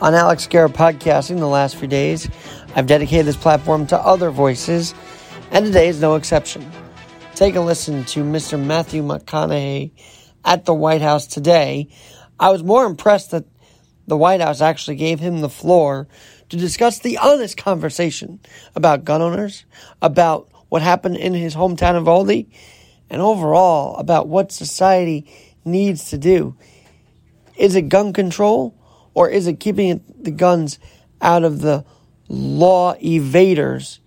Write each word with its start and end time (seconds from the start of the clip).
on 0.00 0.14
Alex 0.14 0.46
Garrett 0.46 0.74
Podcasting 0.74 1.38
the 1.38 1.48
last 1.48 1.76
few 1.76 1.88
days. 1.88 2.28
I've 2.76 2.86
dedicated 2.86 3.26
this 3.26 3.36
platform 3.36 3.86
to 3.88 3.98
other 3.98 4.30
voices, 4.30 4.94
and 5.50 5.66
today 5.66 5.88
is 5.88 6.00
no 6.00 6.14
exception. 6.14 6.70
Take 7.34 7.56
a 7.56 7.60
listen 7.60 8.04
to 8.06 8.22
Mr. 8.22 8.62
Matthew 8.62 9.02
McConaughey 9.02 9.90
at 10.44 10.64
the 10.64 10.74
White 10.74 11.02
House 11.02 11.26
today. 11.26 11.88
I 12.38 12.50
was 12.50 12.62
more 12.62 12.86
impressed 12.86 13.32
that 13.32 13.44
the 14.06 14.16
White 14.16 14.40
House 14.40 14.60
actually 14.60 14.96
gave 14.96 15.18
him 15.18 15.40
the 15.40 15.48
floor 15.48 16.06
to 16.48 16.56
discuss 16.56 17.00
the 17.00 17.18
honest 17.18 17.56
conversation 17.56 18.38
about 18.76 19.04
gun 19.04 19.20
owners, 19.20 19.64
about 20.00 20.48
what 20.68 20.82
happened 20.82 21.16
in 21.16 21.34
his 21.34 21.56
hometown 21.56 21.96
of 21.96 22.06
Uvalde, 22.06 22.46
and 23.10 23.20
overall 23.20 23.96
about 23.96 24.28
what 24.28 24.52
society 24.52 25.28
needs 25.64 26.10
to 26.10 26.18
do. 26.18 26.56
Is 27.56 27.74
it 27.74 27.88
gun 27.88 28.12
control 28.12 28.77
or 29.18 29.28
is 29.28 29.48
it 29.48 29.58
keeping 29.58 30.00
the 30.20 30.30
guns 30.30 30.78
out 31.20 31.42
of 31.42 31.60
the 31.60 31.84
law 32.28 32.94
evaders 32.98 33.98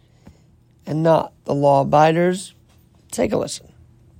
and 0.86 1.04
not 1.04 1.34
the 1.44 1.54
law 1.54 1.82
abiders? 1.82 2.54
Take 3.12 3.34
a 3.34 3.38
listen. 3.38 3.68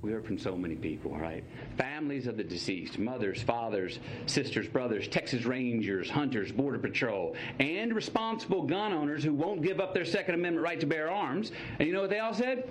We 0.02 0.12
heard 0.12 0.26
from 0.26 0.36
so 0.36 0.54
many 0.54 0.74
people, 0.74 1.16
right? 1.16 1.44
Families 1.78 2.26
of 2.26 2.36
the 2.36 2.44
deceased, 2.44 2.98
mothers, 2.98 3.42
fathers, 3.42 4.00
sisters, 4.26 4.68
brothers, 4.68 5.08
Texas 5.08 5.46
Rangers, 5.46 6.10
hunters, 6.10 6.52
Border 6.52 6.78
Patrol, 6.78 7.34
and 7.58 7.94
responsible 7.94 8.64
gun 8.64 8.92
owners 8.92 9.24
who 9.24 9.32
won't 9.32 9.62
give 9.62 9.80
up 9.80 9.94
their 9.94 10.04
Second 10.04 10.34
Amendment 10.34 10.62
right 10.62 10.78
to 10.78 10.86
bear 10.86 11.10
arms. 11.10 11.52
And 11.78 11.88
you 11.88 11.94
know 11.94 12.02
what 12.02 12.10
they 12.10 12.18
all 12.18 12.34
said? 12.34 12.68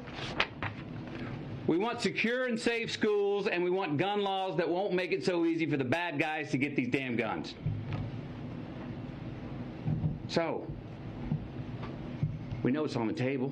We 1.66 1.80
want 1.80 2.02
secure 2.02 2.45
and 2.45 2.59
safe 2.59 2.92
schools, 2.92 3.47
and 3.47 3.64
we 3.64 3.72
want 3.72 3.97
gun 3.97 4.22
laws 4.22 4.58
that 4.58 4.69
won't 4.69 4.94
make 4.94 5.11
it 5.11 5.25
so 5.25 5.44
easy 5.45 5.66
for 5.66 5.77
the 5.77 5.83
bad 5.83 6.19
guys 6.19 6.52
to 6.52 6.59
get 6.59 6.75
these 6.75 6.89
damn 6.89 7.16
guns. 7.16 7.55
So, 10.31 10.65
we 12.63 12.71
know 12.71 12.85
it's 12.85 12.95
on 12.95 13.05
the 13.05 13.13
table. 13.13 13.51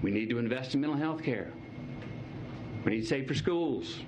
We 0.00 0.12
need 0.12 0.30
to 0.30 0.38
invest 0.38 0.74
in 0.74 0.80
mental 0.80 0.96
health 0.96 1.24
care. 1.24 1.52
We 2.84 2.92
need 2.92 3.08
safer 3.08 3.34
schools. 3.34 3.98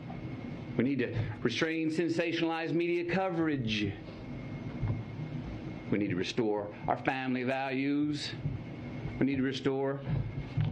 We 0.77 0.85
need 0.85 1.01
to 1.01 1.13
restrain 1.43 1.91
sensationalized 1.91 2.75
media 2.75 3.13
coverage. 3.13 3.93
We 5.91 5.99
need 5.99 6.11
to 6.11 6.17
restore 6.17 6.69
our 6.87 6.99
family 6.99 7.43
values. 7.43 8.31
We 9.19 9.27
need 9.27 9.39
to 9.39 9.43
restore 9.43 10.01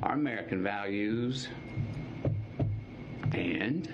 our 0.05 0.15
American 0.15 0.63
values. 0.63 1.49
And 3.33 3.93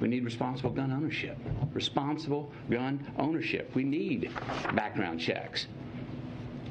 we 0.00 0.08
need 0.08 0.24
responsible 0.24 0.70
gun 0.70 0.90
ownership. 0.92 1.36
Responsible 1.72 2.50
gun 2.70 3.06
ownership. 3.18 3.70
We 3.74 3.84
need 3.84 4.30
background 4.74 5.20
checks. 5.20 5.66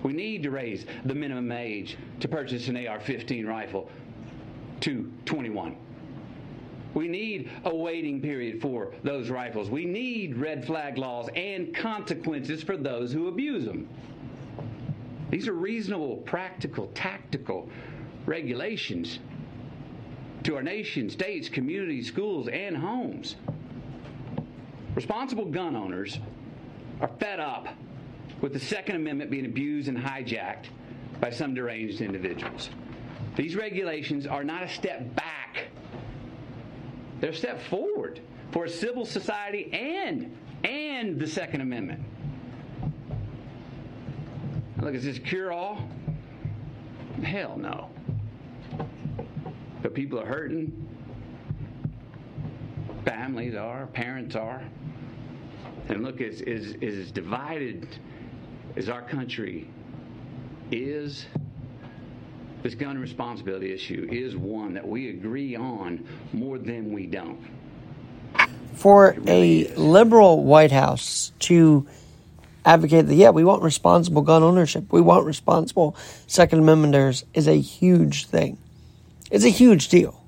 We 0.03 0.13
need 0.13 0.43
to 0.43 0.51
raise 0.51 0.85
the 1.05 1.13
minimum 1.13 1.51
age 1.51 1.97
to 2.21 2.27
purchase 2.27 2.67
an 2.69 2.87
AR 2.87 2.99
15 2.99 3.45
rifle 3.45 3.89
to 4.81 5.11
21. 5.25 5.75
We 6.93 7.07
need 7.07 7.51
a 7.65 7.75
waiting 7.75 8.19
period 8.21 8.61
for 8.61 8.93
those 9.03 9.29
rifles. 9.29 9.69
We 9.69 9.85
need 9.85 10.37
red 10.37 10.65
flag 10.65 10.97
laws 10.97 11.29
and 11.35 11.75
consequences 11.75 12.63
for 12.63 12.77
those 12.77 13.13
who 13.13 13.27
abuse 13.27 13.65
them. 13.65 13.87
These 15.29 15.47
are 15.47 15.53
reasonable, 15.53 16.17
practical, 16.17 16.87
tactical 16.95 17.69
regulations 18.25 19.19
to 20.49 20.55
our 20.55 20.63
nation, 20.63 21.11
states, 21.11 21.47
communities, 21.47 22.07
schools, 22.07 22.47
and 22.47 22.75
homes. 22.75 23.35
Responsible 24.95 25.45
gun 25.45 25.75
owners 25.75 26.17
are 27.01 27.09
fed 27.19 27.39
up 27.39 27.67
with 28.41 28.53
the 28.53 28.59
Second 28.59 28.95
Amendment 28.95 29.29
being 29.29 29.45
abused 29.45 29.89
and 29.89 29.97
hijacked 29.97 30.65
by 31.21 31.29
some 31.29 31.53
deranged 31.53 32.01
individuals. 32.01 32.71
These 33.35 33.55
regulations 33.55 34.25
are 34.25 34.43
not 34.43 34.63
a 34.63 34.69
step 34.69 35.15
back, 35.15 35.67
they're 37.19 37.29
a 37.29 37.35
step 37.35 37.61
forward 37.61 38.19
for 38.51 38.65
a 38.65 38.69
civil 38.69 39.05
society 39.05 39.71
and, 39.71 40.35
and 40.63 41.19
the 41.19 41.27
Second 41.27 41.61
Amendment. 41.61 42.01
Look, 44.81 44.95
is 44.95 45.03
this 45.03 45.19
cure 45.19 45.51
all? 45.51 45.87
Hell 47.21 47.55
no. 47.55 47.91
But 49.81 49.93
people 49.93 50.19
are 50.19 50.25
hurting. 50.25 50.87
Families 53.05 53.55
are, 53.55 53.87
parents 53.87 54.35
are. 54.35 54.61
And 55.87 56.03
look, 56.03 56.21
as, 56.21 56.41
as, 56.41 56.75
as 56.81 57.11
divided 57.11 57.87
as 58.75 58.89
our 58.89 59.01
country 59.01 59.67
is, 60.71 61.25
this 62.61 62.75
gun 62.75 62.97
responsibility 62.97 63.73
issue 63.73 64.07
is 64.11 64.35
one 64.35 64.73
that 64.73 64.87
we 64.87 65.09
agree 65.09 65.55
on 65.55 66.05
more 66.33 66.57
than 66.57 66.93
we 66.93 67.05
don't. 67.05 67.39
For 68.73 69.17
a 69.27 69.67
liberal 69.75 70.43
White 70.43 70.71
House 70.71 71.31
to 71.39 71.87
advocate 72.65 73.07
that, 73.07 73.15
yeah, 73.15 73.29
we 73.29 73.43
want 73.43 73.63
responsible 73.63 74.21
gun 74.21 74.43
ownership, 74.43 74.91
we 74.91 75.01
want 75.01 75.25
responsible 75.25 75.95
Second 76.27 76.61
Amendmenters 76.61 77.23
is 77.33 77.47
a 77.47 77.59
huge 77.59 78.27
thing. 78.27 78.57
It's 79.29 79.45
a 79.45 79.49
huge 79.49 79.89
deal. 79.89 80.25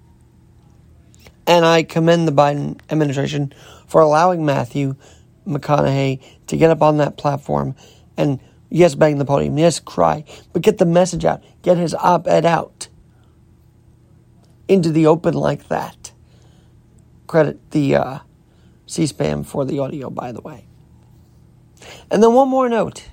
And 1.48 1.66
I 1.66 1.84
commend 1.84 2.28
the 2.28 2.32
Biden 2.32 2.80
administration 2.90 3.54
for 3.88 4.02
allowing 4.02 4.46
Matthew 4.46 4.96
McConaughey 5.48 6.22
to 6.48 6.58
get 6.58 6.70
up 6.70 6.82
on 6.82 6.98
that 6.98 7.18
platform 7.18 7.76
and, 8.16 8.40
yes, 8.70 8.96
bang 8.96 9.18
the 9.18 9.26
podium, 9.26 9.58
yes, 9.58 9.80
cry, 9.80 10.24
but 10.54 10.62
get 10.62 10.78
the 10.78 10.86
message 10.86 11.26
out, 11.26 11.44
get 11.62 11.78
his 11.78 11.94
op 11.96 12.28
ed 12.28 12.46
out 12.46 12.90
into 14.68 14.92
the 14.92 15.08
open 15.08 15.34
like 15.34 15.68
that. 15.68 16.12
Credit 17.28 17.72
the 17.72 17.96
uh, 17.96 18.20
C 18.86 19.08
SPAN 19.08 19.44
for 19.44 19.66
the 19.66 19.80
audio, 19.80 20.10
by 20.10 20.32
the 20.32 20.42
way. 20.42 20.68
And 22.12 22.22
then 22.22 22.34
one 22.34 22.50
more 22.50 22.70
note. 22.70 23.10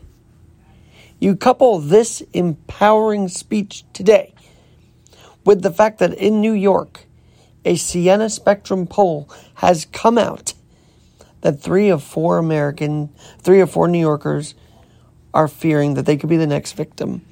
You 1.18 1.34
couple 1.34 1.78
this 1.78 2.20
empowering 2.32 3.28
speech 3.28 3.84
today 3.92 4.34
with 5.48 5.62
the 5.62 5.72
fact 5.72 5.98
that 5.98 6.12
in 6.12 6.42
New 6.42 6.52
York, 6.52 7.06
a 7.64 7.74
Siena 7.74 8.28
Spectrum 8.28 8.86
poll 8.86 9.30
has 9.54 9.86
come 9.86 10.18
out 10.18 10.52
that 11.40 11.62
three 11.62 11.88
of 11.88 12.02
four 12.02 12.36
American, 12.36 13.08
three 13.38 13.60
of 13.60 13.70
four 13.70 13.88
New 13.88 13.98
Yorkers 13.98 14.54
are 15.32 15.48
fearing 15.48 15.94
that 15.94 16.04
they 16.04 16.18
could 16.18 16.28
be 16.28 16.36
the 16.36 16.46
next 16.46 16.72
victim 16.72 17.22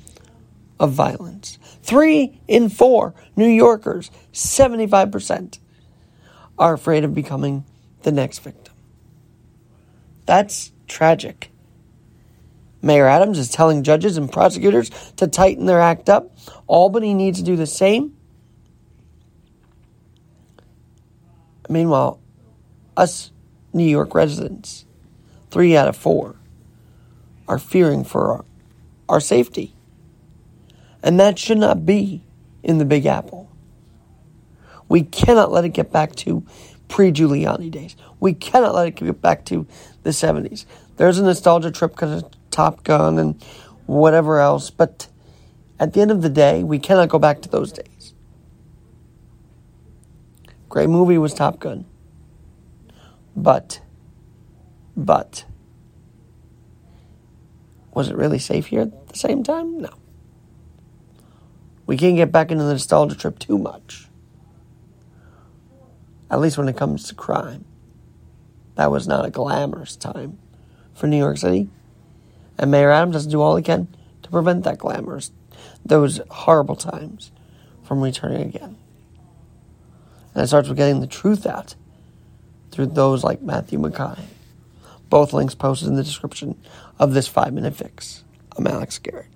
of 0.81 0.93
violence. 0.93 1.59
Three 1.82 2.41
in 2.49 2.71
four 2.71 3.12
New 3.37 3.50
Yorkers, 3.50 4.10
75%, 4.32 5.59
are 6.59 6.72
afraid 6.72 7.05
of 7.05 7.15
becoming 7.15 7.66
the 8.00 8.12
next 8.12 8.38
victim. 8.38 8.72
That's 10.25 10.72
tragic. 10.88 11.50
Mayor 12.82 13.06
Adams 13.06 13.38
is 13.38 13.50
telling 13.50 13.82
judges 13.82 14.16
and 14.16 14.31
prosecutors 14.31 14.91
to 15.16 15.26
tighten 15.26 15.66
their 15.66 15.81
act 15.81 16.09
up. 16.09 16.37
Albany 16.66 17.14
needs 17.14 17.38
to 17.38 17.44
do 17.44 17.56
the 17.56 17.66
same. 17.66 18.16
Meanwhile, 21.69 22.20
us 22.97 23.32
New 23.72 23.84
York 23.84 24.14
residents, 24.14 24.87
three 25.50 25.76
out 25.76 25.88
of 25.88 25.96
four, 25.96 26.37
are 27.49 27.58
fearing 27.58 28.05
for 28.05 28.32
our, 28.32 28.44
our 29.08 29.20
safety. 29.20 29.75
And 31.02 31.19
that 31.20 31.38
should 31.38 31.58
not 31.58 31.84
be 31.87 32.22
in 32.62 32.79
the 32.79 32.84
Big 32.84 33.06
Apple. 33.06 33.50
We 34.88 35.02
cannot 35.02 35.52
let 35.52 35.64
it 35.64 35.70
get 35.70 35.90
back 35.93 36.14
to 36.17 36.44
pre 36.88 37.12
Giuliani 37.12 37.70
days. 37.70 37.96
We 38.20 38.32
cannot 38.32 38.75
let 38.75 38.88
it 38.88 38.96
get 38.96 39.20
back 39.20 39.44
to 39.46 39.67
the 40.02 40.11
70s. 40.11 40.64
There's 40.96 41.19
a 41.19 41.25
nostalgia 41.25 41.70
trip 41.70 41.96
Top 42.56 42.85
Gun 42.85 43.19
and 43.19 43.44
whatever 43.85 44.41
else, 44.41 44.70
but 44.70 45.08
at 45.79 45.93
the 45.93 46.00
end 46.00 46.11
of 46.11 46.23
the 46.23 46.31
day, 46.31 46.64
we 46.64 46.79
cannot 46.79 47.11
go 47.11 47.19
back 47.19 47.43
to 47.43 47.50
those 47.50 47.70
days. 47.70 48.14
Great 50.70 50.88
movie 50.88 51.19
was 51.19 51.35
Top 51.35 51.61
Gun. 51.61 51.85
But, 53.37 53.82
but, 54.97 55.44
was 57.93 58.08
it 58.08 58.17
really 58.17 58.38
safe 58.38 58.69
here 58.69 58.81
at 58.81 59.08
the 59.08 59.19
same 59.19 59.43
time? 59.43 59.79
No. 59.79 59.91
We 61.85 61.99
can't 61.99 62.17
get 62.17 62.32
back 62.32 62.50
into 62.50 62.64
the 62.64 62.73
nostalgia 62.73 63.17
trip 63.17 63.38
too 63.38 63.58
much. 63.58 64.08
At 66.31 66.41
least 66.41 66.56
when 66.56 66.70
it 66.70 66.76
comes 66.79 67.06
to 67.08 67.14
crime. 67.14 67.67
That 68.76 68.91
was 68.91 69.06
not 69.06 69.26
a 69.26 69.31
glamorous 69.31 69.94
time 69.94 70.38
for 70.94 71.06
New 71.06 71.19
York 71.19 71.37
City. 71.37 71.69
And 72.58 72.70
Mayor 72.70 72.91
Adams 72.91 73.14
doesn't 73.14 73.31
do 73.31 73.41
all 73.41 73.56
he 73.56 73.62
can 73.62 73.88
to 74.23 74.31
prevent 74.31 74.64
that 74.64 74.79
glamorous, 74.79 75.31
those 75.85 76.20
horrible 76.31 76.76
times 76.76 77.31
from 77.82 78.00
returning 78.00 78.43
again. 78.43 78.76
And 80.35 80.44
it 80.44 80.49
starts 80.49 80.69
with 80.69 80.76
getting 80.76 81.00
the 81.00 81.06
truth 81.06 81.47
out 81.47 81.75
through 82.70 82.87
those 82.87 83.25
like 83.25 83.41
Matthew 83.43 83.79
McKay. 83.79 84.20
Both 85.08 85.32
links 85.32 85.55
posted 85.55 85.88
in 85.88 85.94
the 85.97 86.03
description 86.03 86.61
of 86.99 87.14
this 87.14 87.29
five 87.29 87.53
minute 87.53 87.76
fix. 87.76 88.25
I'm 88.56 88.67
Alex 88.67 88.99
Garrett. 88.99 89.36